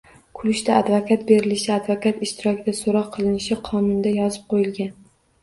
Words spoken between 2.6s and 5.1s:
so‘roq qilinishi qonunda yozib qo‘yilgan.